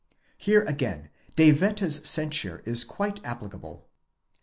(Here 0.39 0.63
again 0.63 1.11
De 1.35 1.53
Wette's 1.53 2.09
censure 2.09 2.63
is 2.65 2.83
quite 2.83 3.23
applicable.) 3.23 3.87